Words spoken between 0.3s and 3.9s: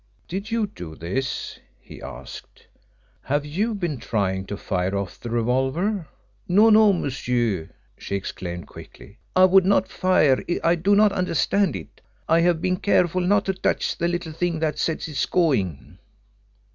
you do this?" he asked: "Have you